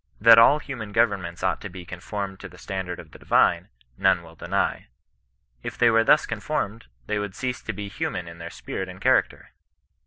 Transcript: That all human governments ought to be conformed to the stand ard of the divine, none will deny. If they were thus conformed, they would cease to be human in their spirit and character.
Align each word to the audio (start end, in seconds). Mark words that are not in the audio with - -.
That 0.19 0.39
all 0.39 0.57
human 0.57 0.93
governments 0.93 1.43
ought 1.43 1.61
to 1.61 1.69
be 1.69 1.85
conformed 1.85 2.39
to 2.39 2.49
the 2.49 2.57
stand 2.57 2.89
ard 2.89 2.99
of 2.99 3.11
the 3.11 3.19
divine, 3.19 3.69
none 3.99 4.23
will 4.23 4.33
deny. 4.33 4.87
If 5.61 5.77
they 5.77 5.91
were 5.91 6.03
thus 6.03 6.25
conformed, 6.25 6.87
they 7.05 7.19
would 7.19 7.35
cease 7.35 7.61
to 7.61 7.71
be 7.71 7.87
human 7.87 8.27
in 8.27 8.39
their 8.39 8.49
spirit 8.49 8.89
and 8.89 8.99
character. 8.99 9.51